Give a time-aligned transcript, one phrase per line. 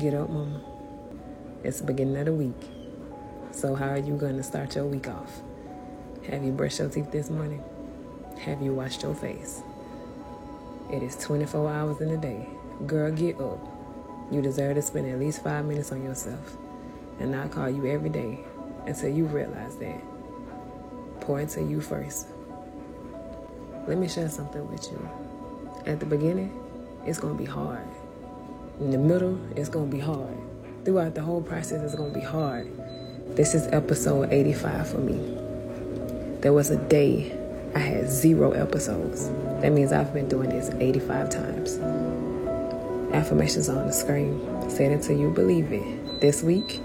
[0.00, 0.62] Get up, mama.
[1.62, 2.70] It's the beginning of the week.
[3.50, 5.42] So, how are you going to start your week off?
[6.26, 7.62] Have you brushed your teeth this morning?
[8.38, 9.60] Have you washed your face?
[10.90, 12.48] It is 24 hours in a day.
[12.86, 13.60] Girl, get up.
[14.32, 16.56] You deserve to spend at least five minutes on yourself.
[17.18, 18.40] And I'll call you every day
[18.86, 20.00] until you realize that.
[21.20, 22.28] Pour into you first.
[23.86, 25.10] Let me share something with you.
[25.84, 26.58] At the beginning,
[27.04, 27.89] it's going to be hard.
[28.80, 30.34] In the middle, it's going to be hard.
[30.86, 32.66] Throughout the whole process, it's going to be hard.
[33.36, 35.18] This is episode 85 for me.
[36.40, 37.38] There was a day
[37.74, 39.28] I had zero episodes.
[39.60, 41.78] That means I've been doing this 85 times.
[43.12, 44.40] Affirmations on the screen.
[44.70, 46.20] Say it until you believe it.
[46.22, 46.80] This week,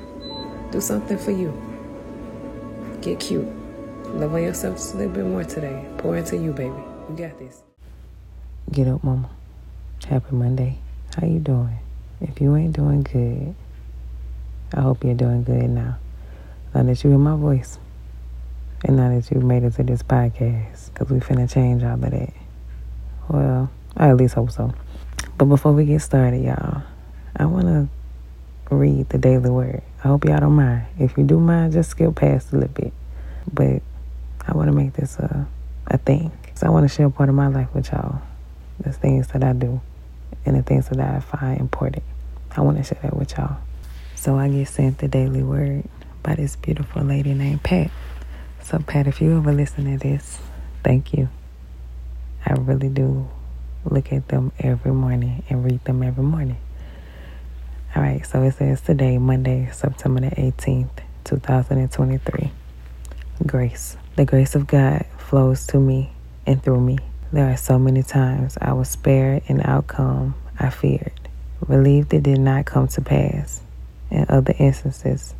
[0.72, 1.54] do something for you.
[3.02, 3.48] Get cute.
[4.08, 5.86] Love on yourself just a little bit more today.
[6.00, 6.76] Pour into you, baby.
[7.10, 7.64] You got this.
[8.70, 9.30] Get up, mama.
[10.10, 10.80] Happy Monday.
[11.16, 11.85] How you doing?
[12.28, 13.54] If you ain't doing good,
[14.74, 15.98] I hope you're doing good now.
[16.74, 17.78] Now that you hear my voice,
[18.84, 22.02] and now that you've made it to this podcast, because we finna change all of
[22.02, 22.34] that.
[23.30, 24.74] Well, I at least hope so.
[25.38, 26.82] But before we get started, y'all,
[27.36, 29.84] I want to read the daily word.
[30.04, 30.88] I hope y'all don't mind.
[30.98, 32.92] If you do mind, just skip past a little bit.
[33.54, 33.84] But
[34.48, 35.48] I want to make this a,
[35.88, 36.32] a thing.
[36.56, 38.22] So I want to share part of my life with y'all.
[38.80, 39.80] The things that I do
[40.46, 42.04] and the things that I find important.
[42.56, 43.58] I want to share that with y'all.
[44.16, 45.88] So I get sent the daily word
[46.24, 47.92] by this beautiful lady named Pat.
[48.64, 50.40] So, Pat, if you ever listen to this,
[50.84, 51.30] thank you.
[52.46, 53.28] I really do
[53.84, 56.58] look at them every morning and read them every morning.
[57.96, 60.90] All right, so it says today, Monday, September the 18th,
[61.24, 62.52] 2023.
[63.46, 63.98] Grace.
[64.16, 66.12] The grace of God flows to me
[66.46, 66.98] and through me.
[67.32, 71.25] There are so many times I was spared an outcome I feared,
[71.68, 73.62] relieved it did not come to pass.
[74.12, 75.34] In other instances,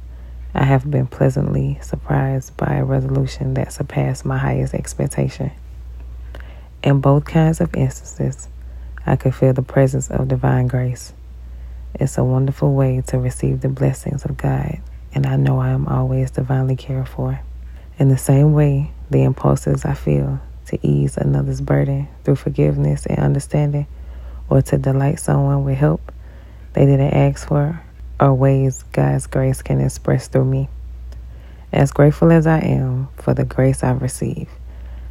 [0.54, 5.52] I have been pleasantly surprised by a resolution that surpassed my highest expectation.
[6.82, 8.48] In both kinds of instances,
[9.06, 11.14] I could feel the presence of divine grace.
[11.94, 14.80] It's a wonderful way to receive the blessings of God,
[15.14, 17.42] and I know I am always divinely cared for.
[17.98, 23.20] In the same way, the impulses I feel to ease another's burden through forgiveness and
[23.20, 23.88] understanding,
[24.50, 26.12] or to delight someone with help
[26.76, 27.82] they didn't ask for
[28.20, 30.68] or ways God's grace can express through me.
[31.72, 34.52] As grateful as I am for the grace I've received,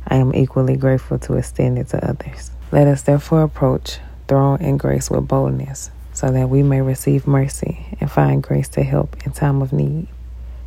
[0.06, 2.50] I am equally grateful to extend it to others.
[2.70, 7.86] Let us therefore approach throne and grace with boldness, so that we may receive mercy
[7.98, 10.08] and find grace to help in time of need.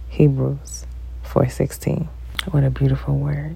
[0.09, 0.87] Hebrews
[1.23, 2.07] 4:16.
[2.49, 3.55] What a beautiful word.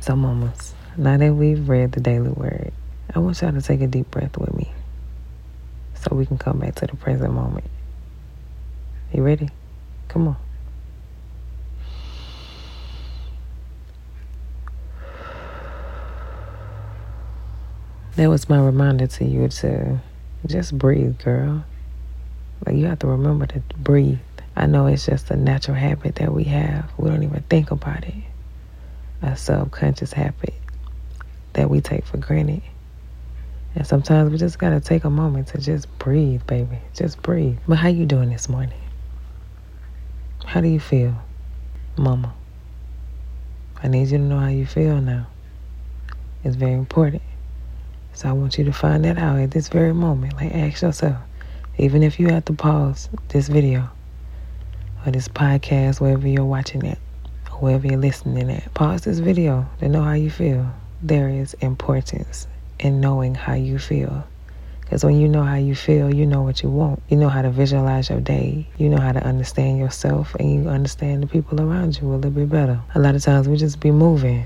[0.00, 2.72] So mamas, now that we've read the daily word,
[3.12, 4.70] I want y'all to take a deep breath with me
[5.94, 7.66] so we can come back to the present moment.
[9.12, 9.48] You ready?
[10.08, 10.36] Come on.
[18.16, 19.98] That was my reminder to you to
[20.46, 21.64] just breathe, girl.
[22.64, 24.18] Like you have to remember to breathe.
[24.54, 26.90] I know it's just a natural habit that we have.
[26.96, 28.14] We don't even think about it.
[29.22, 30.54] A subconscious habit
[31.54, 32.62] that we take for granted.
[33.74, 36.78] And sometimes we just gotta take a moment to just breathe, baby.
[36.92, 37.58] Just breathe.
[37.66, 38.80] But how you doing this morning?
[40.44, 41.16] How do you feel,
[41.96, 42.32] Mama?
[43.82, 45.26] I need you to know how you feel now.
[46.44, 47.22] It's very important.
[48.12, 50.34] So I want you to find that out at this very moment.
[50.34, 51.18] Like, ask yourself,
[51.76, 53.90] even if you have to pause this video
[55.04, 56.98] or this podcast, wherever you're watching it,
[57.50, 60.72] or wherever you're listening at, pause this video to know how you feel.
[61.02, 62.46] There is importance
[62.84, 64.24] in knowing how you feel.
[64.82, 67.02] Because when you know how you feel, you know what you want.
[67.08, 68.68] You know how to visualize your day.
[68.76, 72.30] You know how to understand yourself and you understand the people around you a little
[72.30, 72.80] bit better.
[72.94, 74.44] A lot of times we just be moving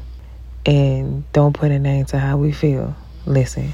[0.64, 2.94] and don't put a name to how we feel.
[3.26, 3.72] Listen,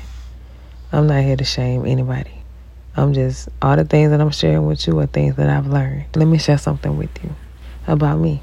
[0.91, 2.33] I'm not here to shame anybody.
[2.97, 6.07] I'm just, all the things that I'm sharing with you are things that I've learned.
[6.17, 7.35] Let me share something with you
[7.87, 8.41] about me.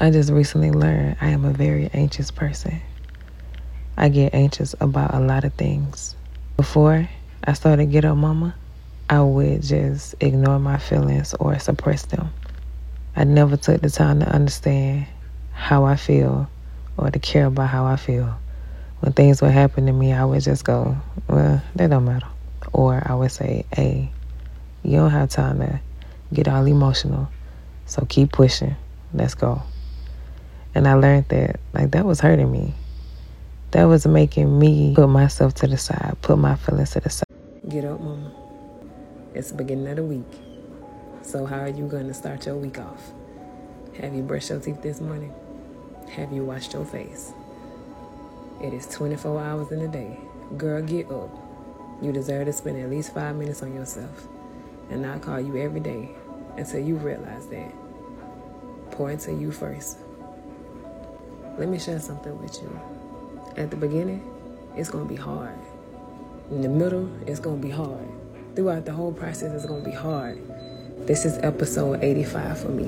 [0.00, 2.80] I just recently learned I am a very anxious person.
[3.96, 6.16] I get anxious about a lot of things.
[6.56, 7.08] Before,
[7.44, 8.54] I started Get Up Mama,
[9.08, 12.30] I would just ignore my feelings or suppress them.
[13.14, 15.06] I never took the time to understand
[15.52, 16.48] how I feel
[16.96, 18.36] or to care about how I feel.
[19.00, 20.96] When things would happen to me, I would just go,
[21.28, 22.26] well, that don't matter.
[22.72, 24.10] Or I would say, hey,
[24.82, 25.80] you don't have time to
[26.32, 27.28] get all emotional,
[27.86, 28.74] so keep pushing.
[29.12, 29.62] Let's go.
[30.74, 32.74] And I learned that, like, that was hurting me.
[33.74, 37.26] That was making me put myself to the side, put my feelings to the side.
[37.68, 38.30] Get up, mama.
[39.34, 40.32] It's the beginning of the week.
[41.22, 43.02] So, how are you going to start your week off?
[44.00, 45.34] Have you brushed your teeth this morning?
[46.10, 47.32] Have you washed your face?
[48.62, 50.20] It is 24 hours in a day.
[50.56, 51.36] Girl, get up.
[52.00, 54.28] You deserve to spend at least five minutes on yourself.
[54.88, 56.10] And I'll call you every day
[56.56, 57.74] until you realize that.
[58.92, 59.98] Pour into you first.
[61.58, 62.80] Let me share something with you.
[63.56, 64.20] At the beginning,
[64.76, 65.54] it's going to be hard.
[66.50, 68.08] In the middle, it's going to be hard.
[68.56, 70.40] Throughout the whole process, it's going to be hard.
[71.06, 72.86] This is episode 85 for me.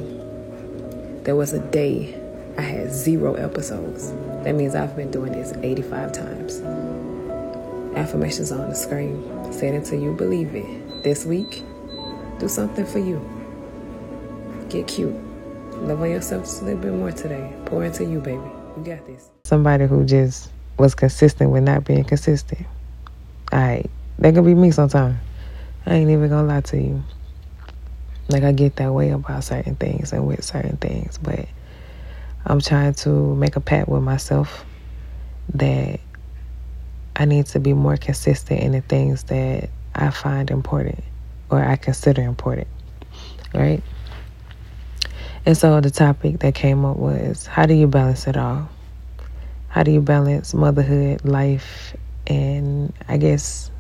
[1.23, 2.21] There was a day
[2.59, 4.11] I had zero episodes.
[4.43, 6.61] That means I've been doing this 85 times.
[7.97, 9.23] Affirmations on the screen.
[9.53, 11.05] Say it until you believe it.
[11.05, 11.63] This week,
[12.41, 13.21] do something for you.
[14.69, 15.15] Get cute.
[15.83, 17.55] Love on yourself just a little bit more today.
[17.67, 18.43] Pour into you, baby.
[18.77, 19.31] You got this.
[19.45, 22.67] Somebody who just was consistent with not being consistent.
[23.53, 25.17] Alright, that could be me sometimes.
[25.87, 27.03] I ain't even gonna lie to you.
[28.29, 31.47] Like I get that way about certain things and with certain things, but
[32.45, 34.65] I'm trying to make a pact with myself
[35.55, 36.01] that
[37.15, 41.03] I need to be more consistent in the things that I find important
[41.51, 42.67] or I consider important.
[43.55, 43.83] Right?
[45.47, 48.69] And so the topic that came up was how do you balance it all?
[49.77, 51.95] How do you balance motherhood, life,
[52.27, 53.71] and I guess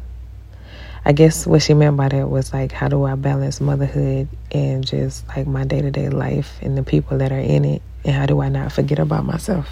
[1.06, 4.87] I guess what she meant by that was like how do I balance motherhood and
[4.87, 8.14] just like my day to day life and the people that are in it and
[8.14, 9.70] how do I not forget about myself?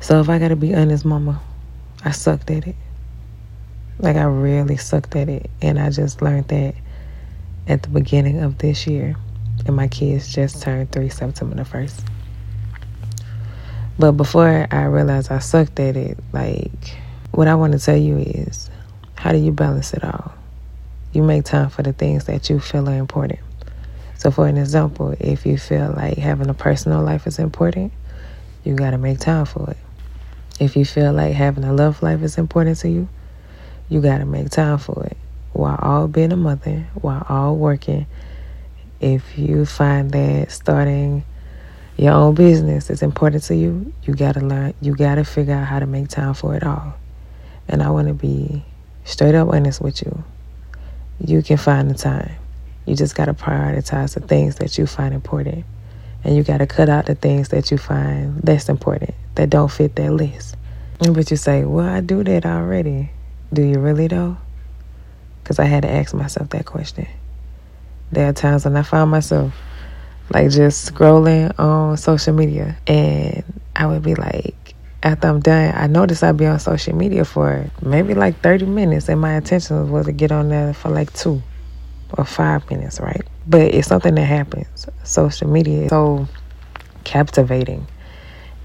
[0.00, 1.40] So if I gotta be honest, mama,
[2.04, 2.74] I sucked at it.
[4.00, 5.52] Like I really sucked at it.
[5.62, 6.74] And I just learned that
[7.68, 9.14] at the beginning of this year.
[9.66, 12.13] And my kids just turned three September the 1st.
[13.98, 16.96] But before I realized I sucked at it, like
[17.30, 18.70] what I want to tell you is
[19.14, 20.34] how do you balance it all?
[21.12, 23.38] You make time for the things that you feel are important.
[24.16, 27.92] So, for an example, if you feel like having a personal life is important,
[28.64, 29.76] you got to make time for it.
[30.58, 33.08] If you feel like having a love life is important to you,
[33.88, 35.16] you got to make time for it.
[35.52, 38.06] While all being a mother, while all working,
[39.00, 41.24] if you find that starting
[41.96, 45.54] your own business is important to you, you got to learn, you got to figure
[45.54, 46.94] out how to make time for it all.
[47.68, 48.64] And I want to be
[49.04, 50.24] straight up honest with you.
[51.24, 52.32] You can find the time.
[52.86, 55.64] You just got to prioritize the things that you find important.
[56.24, 59.70] And you got to cut out the things that you find less important that don't
[59.70, 60.56] fit that list.
[60.98, 63.10] But you say, well, I do that already.
[63.52, 64.36] Do you really though?
[65.42, 67.06] Because I had to ask myself that question.
[68.10, 69.52] There are times when I find myself
[70.30, 72.76] like just scrolling on social media.
[72.86, 73.44] And
[73.76, 77.70] I would be like, after I'm done, I notice I'd be on social media for
[77.82, 79.08] maybe like 30 minutes.
[79.08, 81.42] And my intention was to get on there for like two
[82.16, 83.22] or five minutes, right?
[83.46, 84.86] But it's something that happens.
[85.02, 86.26] Social media is so
[87.04, 87.86] captivating.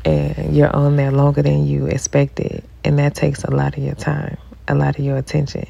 [0.05, 2.63] And you're on there longer than you expected.
[2.85, 4.37] And that takes a lot of your time
[4.69, 5.65] a lot of your attention.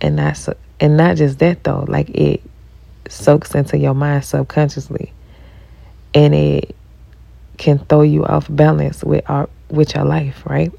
[0.00, 0.48] And that's
[0.78, 1.84] and not just that though.
[1.88, 2.42] Like it
[3.08, 5.12] soaks into your mind subconsciously.
[6.14, 6.74] And it
[7.58, 10.72] can throw you off balance with our with your life right?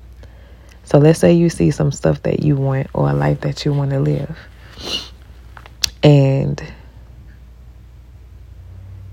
[0.84, 3.74] So let's say you see some stuff that you want or a life that you
[3.74, 4.36] want to live.
[6.02, 6.64] And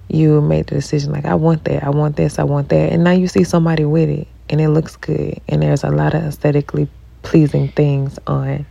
[0.08, 3.04] you made the decision like I want that, I want this, I want that, and
[3.04, 5.38] now you see somebody with it and it looks good.
[5.48, 6.88] And there's a lot of aesthetically
[7.22, 8.64] pleasing things on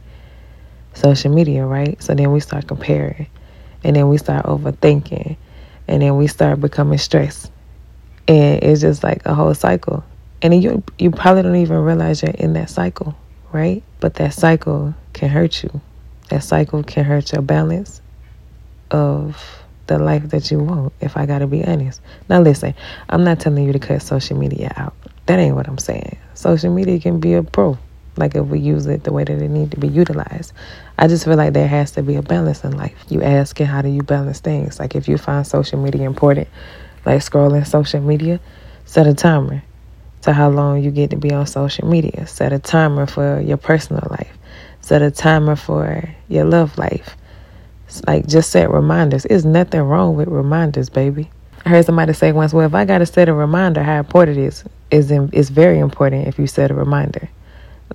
[0.94, 2.02] social media, right?
[2.02, 3.28] So then we start comparing
[3.86, 5.38] and then we start overthinking
[5.88, 7.52] and then we start becoming stressed.
[8.28, 10.04] And it's just like a whole cycle.
[10.42, 13.16] And you you probably don't even realize you're in that cycle,
[13.52, 13.84] right?
[14.00, 15.82] But that cycle can hurt you.
[16.30, 18.02] That cycle can hurt your balance
[18.90, 19.40] of
[19.86, 22.02] the life that you want, if I gotta be honest.
[22.28, 22.74] Now, listen,
[23.08, 24.96] I'm not telling you to cut social media out.
[25.28, 26.18] That ain't what I'm saying.
[26.34, 27.78] Social media can be a pro,
[28.18, 30.54] like if we use it the way that it need to be utilized.
[30.98, 33.06] I just feel like there has to be a balance in life.
[33.10, 34.80] You asking how do you balance things?
[34.80, 36.48] Like if you find social media important,
[37.06, 38.40] like scrolling social media,
[38.86, 39.64] set a timer
[40.24, 42.28] to how long you get to be on social media.
[42.28, 44.38] Set a timer for your personal life.
[44.82, 47.18] Set a timer for your love life
[47.88, 49.24] It's like just set reminders.
[49.24, 51.32] There's nothing wrong with reminders, baby.
[51.66, 54.38] I heard somebody say once, well, if I got to set a reminder, how important
[54.38, 57.30] it is, is it's very important if you set a reminder.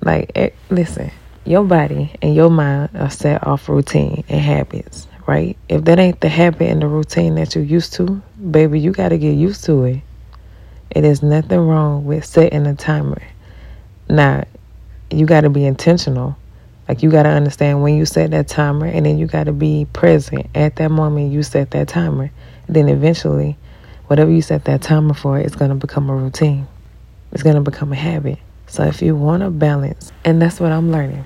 [0.03, 1.11] Like, it, eh, listen,
[1.45, 5.57] your body and your mind are set off routine and habits, right?
[5.69, 9.09] If that ain't the habit and the routine that you're used to, baby, you got
[9.09, 10.01] to get used to it.
[10.91, 13.21] It is nothing wrong with setting a timer.
[14.09, 14.45] Now,
[15.11, 16.37] you got to be intentional
[16.87, 19.53] Like you got to understand when you set that timer and then you got to
[19.53, 22.31] be present at that moment you set that timer.
[22.69, 23.57] Then eventually,
[24.07, 26.67] whatever you set that timer for, it's going to become a routine.
[27.31, 28.39] It's going to become a habit.
[28.71, 31.25] So if you want to balance, and that's what I'm learning.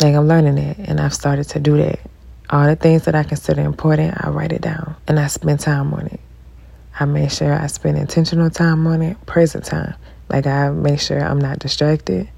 [0.00, 1.98] Like I'm learning it and I've started to do that.
[2.50, 5.92] All the things that I consider important, I write it down and I spend time
[5.92, 6.20] on it.
[7.00, 9.96] I make sure I spend intentional time on it, present time.
[10.28, 12.28] Like I make sure I'm not distracted.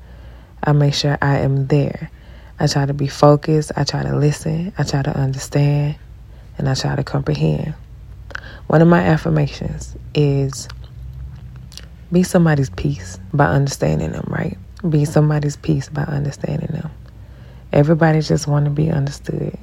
[0.65, 2.11] I make sure I am there.
[2.59, 3.73] I try to be focused.
[3.77, 4.73] I try to listen.
[4.79, 5.97] I try to understand.
[6.57, 7.75] And I try to comprehend.
[8.69, 10.67] One of my affirmations is
[12.13, 14.57] be somebody's peace by understanding them, right?
[14.89, 16.91] Be somebody's peace by understanding them.
[17.73, 19.57] Everybody just want to be understood.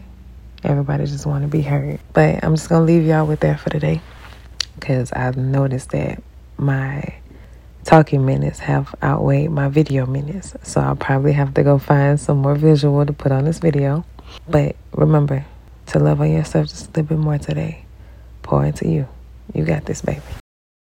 [0.64, 2.00] Everybody just want to be heard.
[2.14, 4.02] But I'm just going to leave y'all with that for today
[4.76, 6.22] because I've noticed that
[6.58, 7.14] my
[7.84, 10.56] talking minutes have outweighed my video minutes.
[10.64, 14.06] So I'll probably have to go find some more visual to put on this video.
[14.48, 15.46] But remember
[15.88, 17.86] to love on yourself just a little bit more today.
[18.42, 19.08] Pour into you.
[19.54, 20.22] You got this, baby.